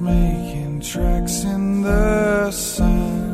[0.00, 3.31] Making tracks in the sand.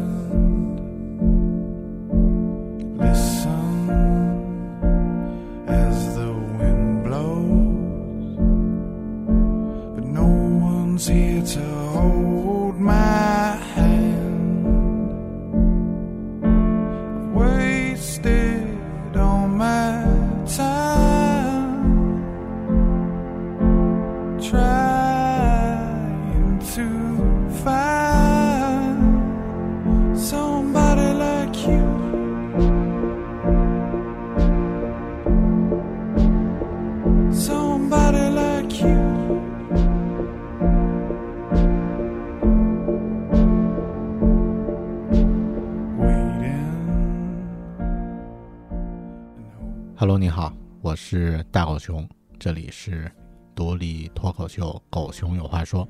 [51.79, 52.09] 熊，
[52.39, 53.11] 这里是
[53.55, 55.87] 独立脱口秀《狗熊有话说》。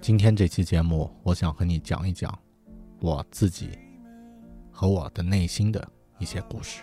[0.00, 2.36] 今天这期节目，我想和你讲一讲
[3.00, 3.70] 我自己
[4.70, 5.86] 和我的内心的
[6.18, 6.82] 一些故事。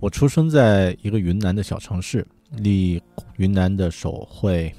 [0.00, 3.00] 我出生在一个云南的小城市，离
[3.36, 4.74] 云南的首会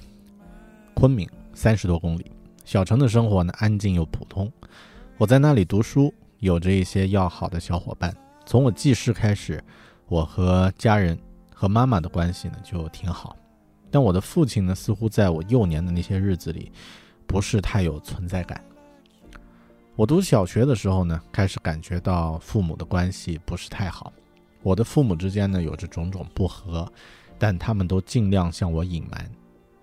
[0.93, 2.31] 昆明三十多公里。
[2.65, 4.51] 小城的生活呢，安静又普通。
[5.17, 8.15] 我在那里读书，有着一些要好的小伙伴。
[8.45, 9.63] 从我记事开始，
[10.07, 11.17] 我和家人
[11.63, 13.37] 和妈妈的关系呢就挺好。
[13.89, 16.69] 但我的父亲呢，似乎在我幼年的那些日子里，
[17.25, 18.61] 不是太有存在感。
[19.95, 24.11] 我读小学的时候呢，开始感觉到父母的关系不是太好。
[24.61, 26.85] 我的父母之间呢，有着种种不和，
[27.39, 29.31] 但他们都尽量向我隐瞒。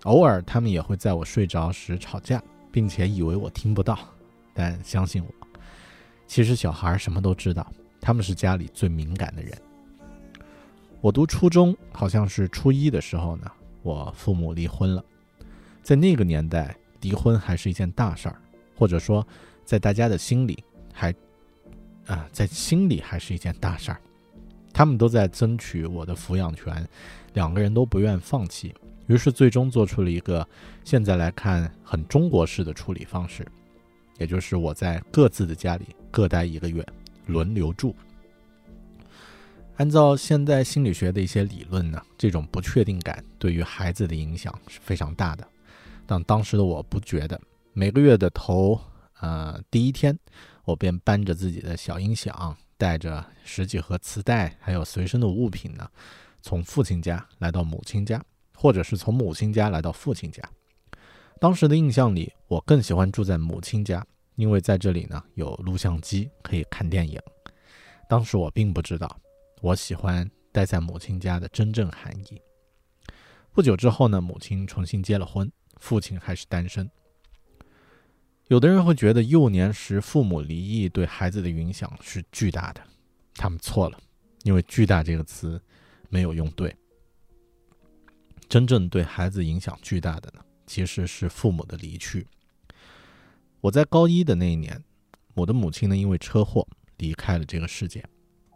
[0.03, 3.97] 偶尔，他们也会在我睡着时吵架，并且以为我听不到。
[4.53, 5.47] 但相信我，
[6.27, 7.65] 其实小孩什么都知道，
[7.99, 9.59] 他们是家里最敏感的人。
[11.01, 13.51] 我读初中，好像是初一的时候呢，
[13.81, 15.03] 我父母离婚了。
[15.81, 18.39] 在那个年代，离婚还是一件大事儿，
[18.75, 19.25] 或者说，
[19.65, 20.63] 在大家的心里
[20.93, 21.11] 还，
[22.05, 23.99] 啊，在心里还是一件大事儿。
[24.71, 26.87] 他们都在争取我的抚养权，
[27.33, 28.71] 两个人都不愿放弃，
[29.07, 30.47] 于是最终做出了一个
[30.83, 33.43] 现在来看很中国式的处理方式，
[34.19, 36.85] 也就是我在各自的家里各待一个月，
[37.25, 37.95] 轮流住。
[39.81, 45.47] 按照现代心理学的一些理论呢，这种不确定感对于孩子的影响是非常大的。
[46.05, 47.41] 但当时的我不觉得，
[47.73, 48.79] 每个月的头，
[49.21, 50.15] 呃，第一天，
[50.65, 55.89] 我便搬着自己的小音响，带着十几盒磁带，还有随身的物品呢，
[56.43, 58.23] 从父亲家来到母亲家，
[58.53, 60.43] 或者是从母亲家来到父亲家。
[61.39, 64.05] 当时的印象里，我更喜欢住在母亲家，
[64.35, 67.19] 因为在这里呢有录像机可以看电影。
[68.07, 69.19] 当时我并不知道。
[69.61, 72.41] 我喜欢待在母亲家的真正含义。
[73.53, 76.89] 不久之后呢，母亲重新结了婚，父亲还是单身。
[78.47, 82.81] 有的人会觉得幼年时父母离异对孩子的影响是巨大的，
[83.35, 83.99] 他们错了，
[84.43, 85.61] 因为“巨大”这个词
[86.09, 86.75] 没有用对。
[88.49, 92.27] 真正对孩子影响巨大的呢，其实是父母的离去。
[93.61, 94.83] 我在高一的那一年，
[95.35, 96.67] 我的母亲呢因为车祸
[96.97, 98.03] 离开了这个世界。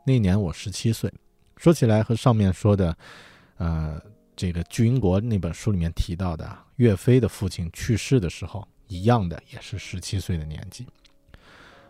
[0.06, 1.12] 那年我十七岁，
[1.58, 2.98] 说起来和上面说的，
[3.58, 4.02] 呃，
[4.38, 8.66] 这个巨婴国那本书里面提到的岳飞的父亲去世的时候。
[8.88, 10.86] 一样的也是十七岁的年纪。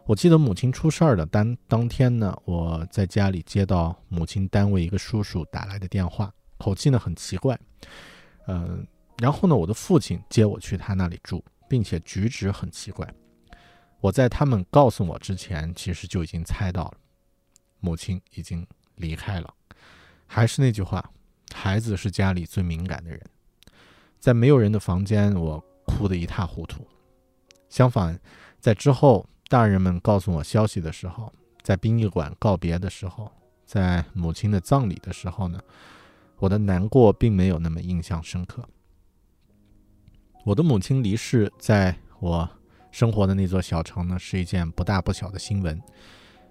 [0.06, 7.60] 我记得母亲出事儿的当当天呢，我在家里接到母亲单位一个叔叔打来的电话，口气呢很奇怪，
[8.48, 13.06] 嗯，然后呢，我的父亲接我去他那里住，并且举止很奇怪。
[14.00, 16.94] 我在他们告诉我之前，其实就已经猜到了，
[17.86, 18.66] 母亲已经
[18.96, 19.54] 离开了。
[20.26, 21.12] 还是那句话，
[21.54, 23.22] 孩子是家里最敏感的人，
[24.20, 25.64] 在没有人的房间，我。
[25.88, 26.86] 哭得一塌糊涂。
[27.70, 28.20] 相反，
[28.60, 33.32] 在之后大人们告诉我消息的时候，在殡仪馆告别的时候，
[33.66, 35.62] 在母亲的葬礼的时候呢，
[36.38, 38.68] 我的难过并没有那么印象深刻。
[40.44, 42.50] 我的母亲离世，在我
[42.92, 45.80] 生活的那座小城呢，是一件不大不小的新闻。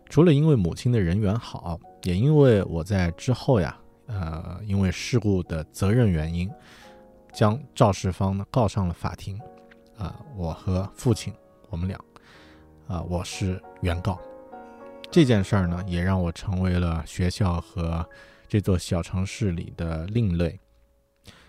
[0.08, 6.50] 除了因为母亲的人缘好，也因为我在之后呀，呃，因为事故的责任原因。
[7.32, 9.36] 将肇事方呢告上了法庭，
[9.98, 11.34] 啊，我和父亲，
[11.68, 11.98] 我们俩，
[12.86, 14.16] 啊，我是原告。
[15.10, 18.08] 这件事儿呢，也让我成为了学校和
[18.46, 20.60] 这座小城市里的另类。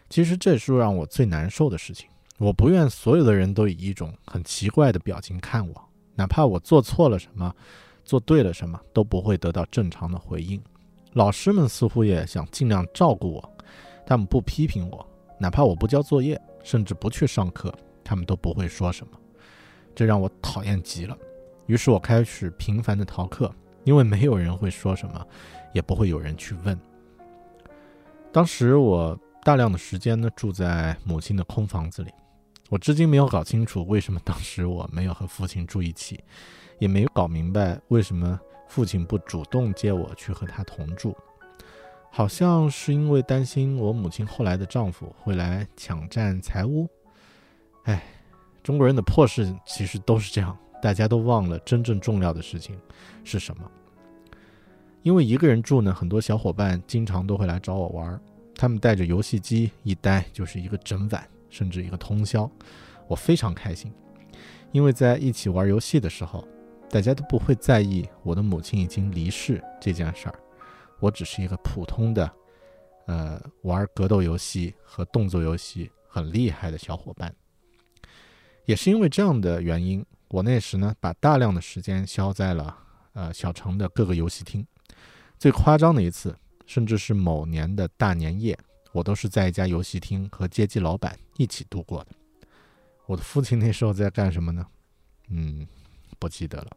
[0.10, 2.10] 其实这是让我最难受的事情。
[2.40, 7.56] 我不愿所有的人都以一种很奇怪的表情看我，哪怕我做错了什么，
[8.06, 10.62] 做对了什么，都不会得到正常的回应。
[11.14, 13.58] 老师们似乎也想尽量照顾我，
[14.06, 15.06] 他们不批评我。
[15.40, 17.74] 哪怕我不交作业，甚至不去上课，
[18.04, 19.18] 他们都不会说什么，
[19.94, 21.18] 这让我讨厌极了。
[21.66, 23.54] 于是我开始频繁的逃课，
[23.84, 25.28] 因为没有人会说什么，
[25.74, 26.80] 也不会有人去问。
[28.32, 32.12] 当时我大量的时间呢住在母亲的空房子里，
[32.70, 36.24] 我至今没有搞清楚为什么当时我没有和父亲住一起，
[36.80, 41.16] 也没有搞明白为什么父亲不主动接我去和他同住。
[42.10, 46.88] 好像是因为担心我母亲后来的丈夫会来抢占财物，
[47.84, 48.04] 哎，
[48.64, 52.80] 中国人的破事其实都是这样，大家都忘了真正重要的事情
[53.26, 53.70] 是什么。
[55.02, 58.20] 因为一个人住呢，很多小伙伴经常都会来找我玩，
[58.56, 62.50] 他们带着游戏机一待就是一个整晚，甚至一个通宵，
[63.10, 63.94] 我非常开心，
[64.72, 66.48] 因为在一起玩游戏的时候，
[66.96, 70.40] 大家都不会在意我的母亲已经离世这件事儿。
[71.02, 72.32] 我只是一个普通的，
[73.06, 77.36] 呃，玩格斗游戏和动作游戏很厉害的小伙伴。
[78.64, 82.78] 也是因为这样的原因，我那时呢，把大量的时间消在了
[83.12, 84.66] 呃小城的各个游戏厅。
[85.38, 86.34] 最夸张的一次，
[86.66, 88.58] 甚至是某年的大年夜，
[88.94, 92.12] 我都是在一家游戏厅和街机老板一起度过的。
[93.06, 94.66] 我的父亲那时候在干什么呢？
[95.28, 95.68] 嗯，
[96.18, 96.72] 不记得了。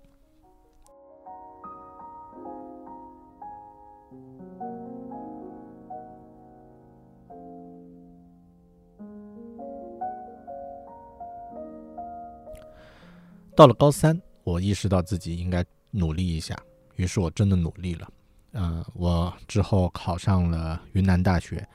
[13.58, 16.56] 到了高三，我意识到自己应该努力一下，
[16.94, 18.09] 于是我真的努力了。
[18.52, 21.68] 嗯，我之后考上了云南大学，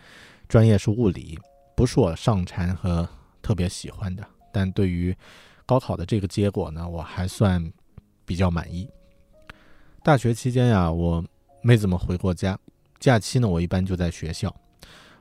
[0.48, 1.38] 专业是物理，
[1.76, 3.06] 不是我上禅和
[3.42, 5.14] 特别喜欢的，但对于
[5.66, 7.62] 高考的这个结果呢，我还算
[8.24, 8.90] 比较满意。
[10.06, 11.22] 大学期间呀，我
[11.62, 12.58] 没怎么回过家，
[12.98, 14.56] 假期呢，我一般就在学校。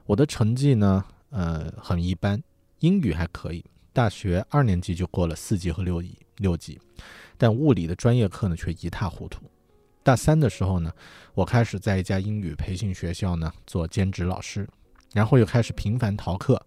[0.06, 2.40] 我的成绩呢，呃，很一般，
[2.78, 3.64] 英语还可以。
[3.92, 6.80] 大学二年级就过了四级和六级，六级，
[7.36, 9.42] 但物理的专业课呢却一塌糊涂。
[10.02, 10.92] 大三的时候呢，
[11.34, 14.68] 我开始在一家英语培训学校呢做兼职老师，
[15.12, 16.60] 然后又开始频繁逃课。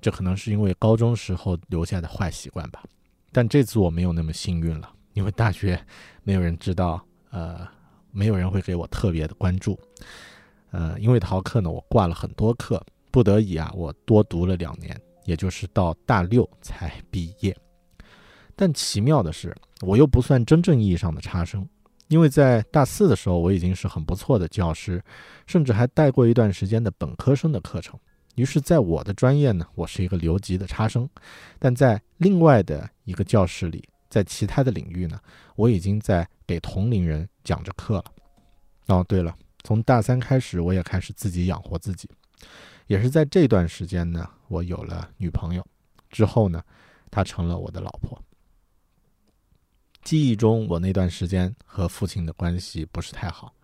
[0.00, 2.82] 这可能是因为高中时候留下的坏习惯吧。
[3.32, 5.78] 但这次我没有那么幸运了，因为大学
[6.22, 7.68] 没有人知道，呃，
[8.10, 9.78] 没有人会给我特别的关注。
[10.70, 14.98] 呃，因为逃课呢，我挂了很多课，不得已啊，我多读了两年。
[15.24, 17.56] 也就是到大六才毕业，
[18.56, 21.66] 但奇妙的是，我又不算真正意义上的差生，
[22.08, 25.02] 因为在大四的时候，我已经是很不错的教师，
[25.46, 27.98] 甚至还带过一段时间的本科生的课程。
[28.36, 31.04] 于是，在我的专业呢，我是一个留级的差生；
[31.58, 35.20] 但在另外的一个教室里，在其他的领域呢，
[35.56, 38.04] 我已经在给同龄人讲着课了。
[38.86, 42.08] 哦，对了，从大三开始，我也开始自己养活自己。
[42.90, 45.64] 也是在这段时间呢，我有了女朋友，
[46.08, 46.60] 之后呢，
[47.08, 48.20] 她成了我的老婆。
[50.02, 53.54] 记忆中，我那段时间和父亲的关系不是太好，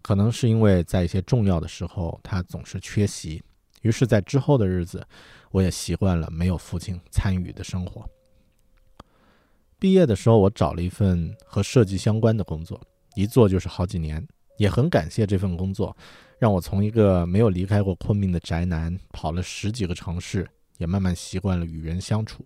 [0.00, 3.42] 可能是因为在一些重要的时候他总是缺席，
[3.82, 5.06] 于是，在之后的日子，
[5.50, 8.08] 我也习惯了没有父亲参与的生活。
[9.78, 12.80] 毕业的时候，我找了一份和设计相关的工作，
[13.14, 14.26] 一做就是好几年，
[14.60, 15.96] 也很感谢这份工作，
[16.38, 22.44] 让我从一个没有离开过昆明的宅男，跑了十几个城市，也慢慢习惯了与人相处。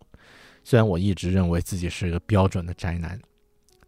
[0.62, 3.21] 虽然我一直认为自己是一个标准的宅男。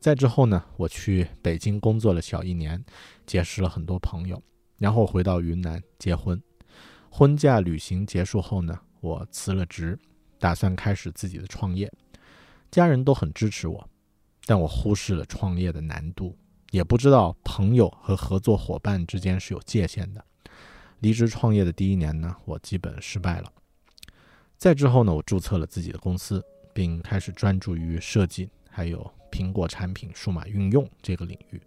[0.00, 2.84] 再之后呢，我去北京工作了小一年，
[3.26, 4.42] 结识了很多朋友，
[4.76, 6.42] 然后回到云南结婚。
[7.08, 9.96] 婚嫁旅行结束后呢，我辞了职，
[10.40, 11.88] 打算开始自己的创业。
[12.72, 13.88] 家人都很支持我，
[14.46, 16.36] 但我忽视了创业的难度，
[16.70, 20.24] 也不知道朋友和合作伙伴之间是有界限的。
[21.00, 23.52] 离职创业的第一年呢，我基本失败了。
[24.56, 31.60] 再之后呢，我注册了自己的公司，并开始专注于设计，还有苹果产品数码运用这个领域，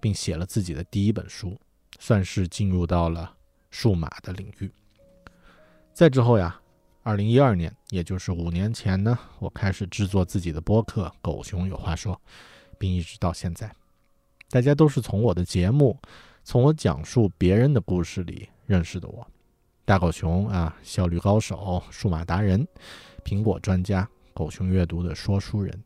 [0.00, 1.58] 并写了自己的第一本书，
[1.98, 3.34] 算是进入到了
[3.70, 4.70] 数码的领域。
[5.92, 6.60] 再之后呀。
[7.02, 12.12] 二零一二年，也就是五年前呢，我开始制作自己的播客《狗熊有话说》，
[12.78, 13.72] 并一直到现在。
[14.48, 15.98] 大家都是从我的节目，
[16.44, 19.26] 从我讲述别人的故事里认识的我。
[19.84, 22.66] 大狗熊啊，效率高手、数码达人、
[23.24, 25.82] 苹果专家、狗熊阅读的说书人，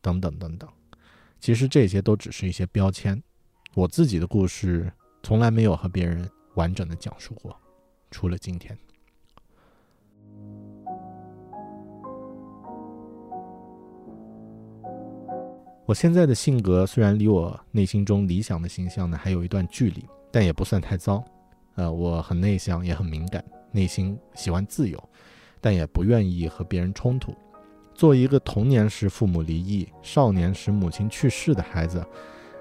[0.00, 0.68] 等等等等。
[1.38, 3.22] 其实这些都只是一些标签，
[3.74, 7.58] 我自己的故事从来没有和别人完整的讲述过，
[8.10, 8.78] 除了今天。
[15.90, 21.20] 我现在的性格虽然离我内心中理想的形象呢还有一段距离，但也不算太糟。
[21.74, 25.02] 呃，我很内向，也很敏感，内心喜欢自由，
[25.60, 27.34] 但也不愿意和别人冲突。
[27.92, 31.98] 作为一个童年时父母离异、少年时母亲去世的孩子，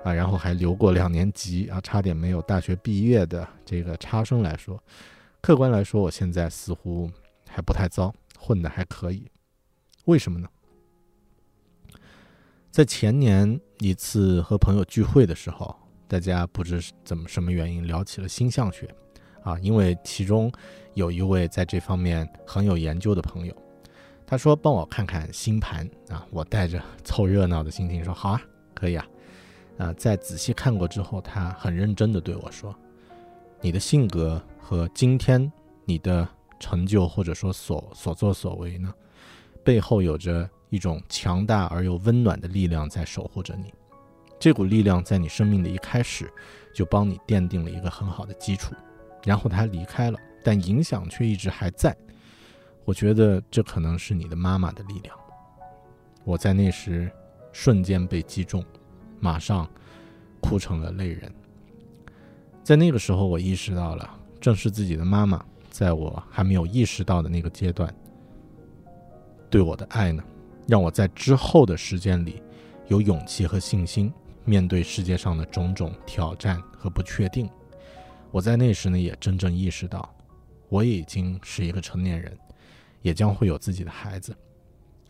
[0.03, 4.83] 啊，然后还留过两年级啊，差点没有大学毕业的这个差生来说，
[5.39, 7.07] 客观来说，我现在似乎
[7.48, 9.24] 还不太糟，混得还可以。
[10.05, 10.48] 为什么呢？
[12.71, 15.75] 在前年一次和朋友聚会的时候，
[16.07, 18.88] 大家不知怎么什么原因聊起了星象学，
[19.41, 20.51] 啊，因为其中
[20.93, 23.53] 有一位在这方面很有研究的朋友，
[24.25, 28.41] 他说帮我看看星盘啊，我带着凑热闹的心情说好啊，
[28.75, 29.05] 可以啊，
[29.79, 32.73] 啊，在仔细看过之后，他很认真的对我说，
[33.61, 35.51] 你的性格和今天
[35.85, 36.25] 你的
[36.59, 38.93] 成就或者说所所作所为呢，
[39.63, 40.47] 背后有着。
[40.69, 43.73] 一种强大而又温暖的力量在守护着你，
[44.39, 46.31] 这股力量在你生命的一开始
[46.73, 48.75] 就帮你奠定了一个很好的基础，
[49.23, 51.95] 然后他离开了，但影响却一直还在。
[52.85, 55.15] 我觉得这可能是你的妈妈的力量。
[56.23, 57.11] 我在那时
[57.51, 58.63] 瞬间被击中，
[59.19, 59.67] 马上
[60.39, 61.31] 哭成了泪人。
[62.63, 64.09] 在那个时候，我意识到了，
[64.39, 67.91] 正是自己的妈妈，在我还没有意识到的那个阶段，
[69.49, 70.23] 对我的爱呢。
[70.69, 72.43] 让我在之后的时间里，
[72.89, 74.13] 有勇气和信心
[74.45, 77.49] 面对世界上的种种挑战和不确定。
[78.29, 80.15] 我在那时呢，也真正意识到，
[80.69, 82.38] 我已经是一个成年人，
[83.01, 84.38] 也将会有自己的孩子。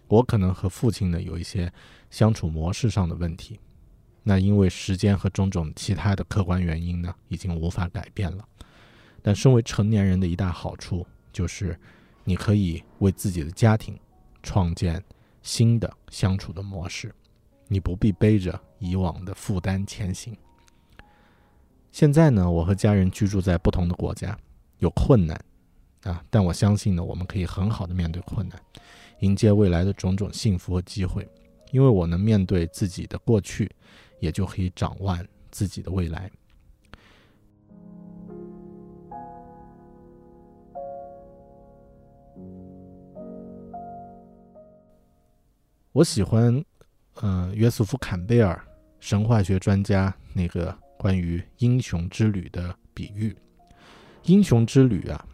[0.08, 1.70] 我可能和父亲呢有一些
[2.10, 3.60] 相处模式上的问题，
[4.24, 8.48] 那因为时间和种种其他的客观原因呢，已经无法改变了。
[9.22, 11.78] 但身为成年人的一大好处就是，
[12.24, 14.00] 你可以为自己的家庭
[14.42, 15.04] 创建。
[15.42, 17.14] 新的相处的模式，
[17.68, 20.36] 你不必背着以往的负担前行。
[21.92, 24.38] 现在呢，我和家人居住在不同的国家，
[24.78, 25.40] 有困难
[26.04, 28.62] 啊，但我相信呢，我们可以很好的面对困难，
[29.22, 31.28] 迎接未来的种种幸福和机会。
[31.72, 33.70] 因为我能面对自己的过去，
[34.20, 35.18] 也就可以掌握
[35.52, 36.30] 自己的未来。
[45.92, 46.64] 我喜欢，
[47.16, 48.64] 呃，约瑟夫·坎贝尔，
[49.00, 53.36] 神话学专家那个关于英雄之旅的比喻。
[54.26, 55.26] 英雄之旅啊，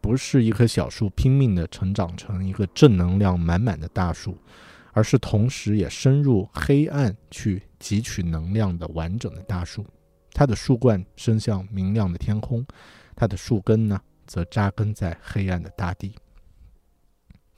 [0.00, 4.38] 不是一棵小树拼命的成长成一个正能量满满的大树，
[4.92, 9.84] 而是同时也深入黑暗去汲取能量的完整的大树。
[10.32, 12.64] 它的树冠伸向明亮的天空，
[13.16, 16.14] 它的树根呢，则扎根在黑暗的大地。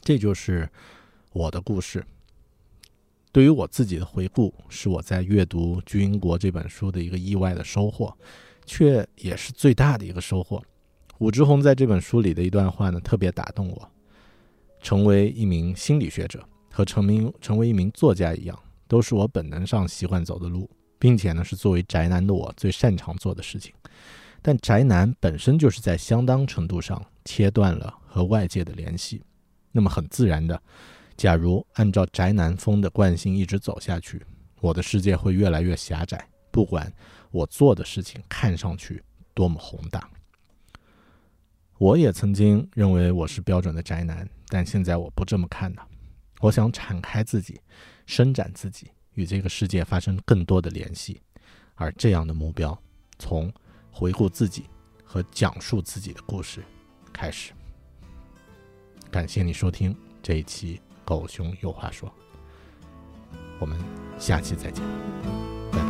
[0.00, 0.66] 这就是
[1.34, 2.02] 我的故事。
[3.36, 8.10] 对于我自己的回顾，是我在阅读《巨英国》这本书的一个意外的收获，
[8.64, 10.62] 却也是最大的一个收获。
[11.18, 13.90] 武志红在这本书里的一段话呢，特别打动我。
[14.80, 23.70] 成为一名心理学者和成名成为一名作家一样，都是我本能上习惯走的路，并且呢是作为宅男的我最擅长做的事情。
[24.40, 29.22] 但宅男本身就是在相当程度上切断了和外界的联系，
[29.72, 30.58] 那么很自然的，
[31.16, 34.24] 假如按照宅男风的惯性一直走下去，
[34.60, 36.92] 我的世界会越来越狭窄，不管
[37.30, 40.08] 我做的事情看上去多么宏大。
[41.78, 45.86] 我也曾经认为我是标准的宅男，但现在我不这么看了。
[46.40, 47.60] 我想敞开自己，
[48.06, 51.20] 伸展自己，与这个世界发生更多的联系，
[51.74, 52.78] 而这样的目标，
[53.18, 53.52] 从
[53.90, 54.64] 回顾自己
[55.02, 56.62] 和讲述自己的故事
[57.12, 57.52] 开始。
[59.10, 62.07] 感谢你收听这一期《狗熊有话说》，
[63.59, 63.77] 我们
[64.17, 64.83] 下期再见，
[65.71, 65.85] 拜拜。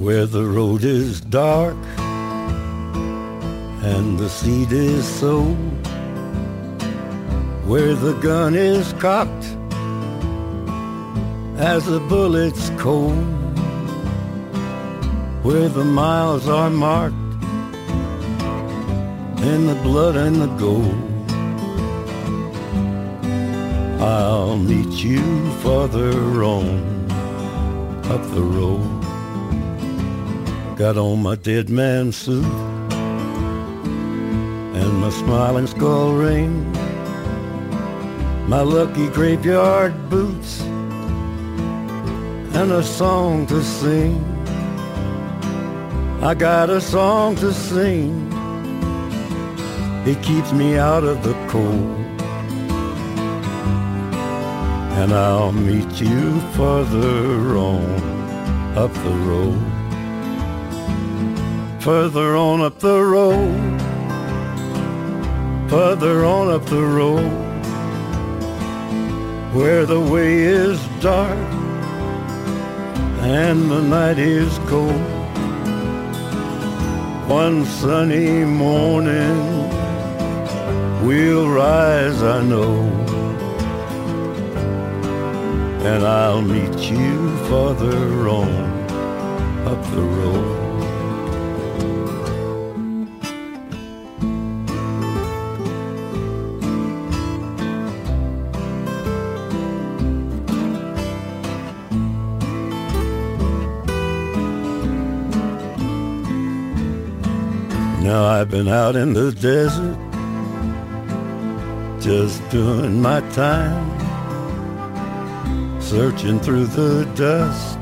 [0.00, 1.76] where the road is dark
[3.82, 5.56] and the seed is sown,
[7.66, 9.44] where the gun is cocked
[11.58, 13.14] as the bullet's cold,
[15.42, 17.14] where the miles are marked
[19.42, 20.94] in the blood and the gold.
[24.05, 27.09] I'll meet you further on
[28.05, 28.85] up the road.
[30.77, 32.45] Got on my dead man suit
[34.75, 36.71] and my smiling skull ring,
[38.47, 40.61] my lucky graveyard boots,
[42.59, 44.23] and a song to sing.
[46.21, 48.31] I got a song to sing.
[50.05, 52.04] It keeps me out of the cold.
[55.01, 57.85] And I'll meet you further on
[58.77, 59.61] up the road.
[61.81, 63.81] Further on up the road,
[65.69, 67.31] further on up the road,
[69.53, 71.37] where the way is dark
[73.21, 75.05] and the night is cold.
[77.29, 79.37] One sunny morning,
[81.05, 82.89] we'll rise, I know,
[85.85, 88.49] and I'll meet you farther on
[89.67, 90.65] up the road.
[108.01, 109.97] Now I've been out in the desert,
[112.01, 114.04] just doing my time,
[115.85, 117.77] searching through the dust,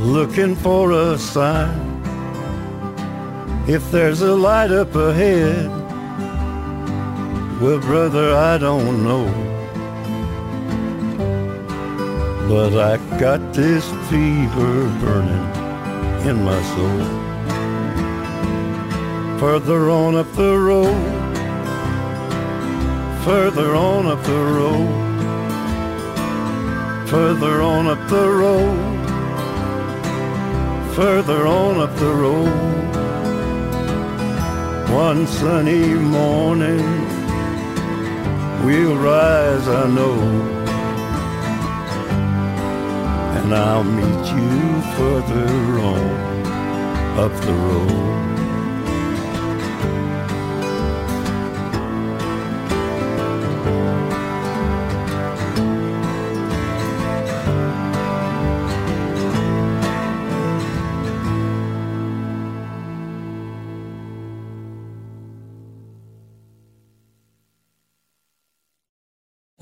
[0.00, 1.78] looking for a sign.
[3.68, 5.68] If there's a light up ahead,
[7.60, 9.26] well, brother, I don't know.
[12.48, 15.46] But I got this fever burning
[16.26, 17.26] in my soul
[19.38, 20.96] further on up the road,
[23.22, 25.05] further on up the road,
[27.06, 29.06] further on up the road,
[30.96, 32.86] further on up the road.
[34.90, 36.84] One sunny morning,
[38.64, 40.18] we'll rise, I know,
[43.38, 46.06] and I'll meet you further on
[47.24, 48.35] up the road.